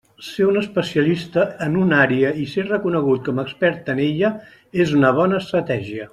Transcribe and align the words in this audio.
Ser 0.27 0.45
un 0.51 0.55
especialista 0.61 1.43
en 1.65 1.77
una 1.81 1.99
àrea 2.05 2.31
i 2.45 2.47
ser 2.55 2.65
reconegut 2.69 3.23
com 3.29 3.43
a 3.43 3.47
expert 3.49 3.93
en 3.95 4.03
ella 4.07 4.33
és 4.87 4.97
una 5.03 5.13
bona 5.21 5.45
estratègia. 5.47 6.09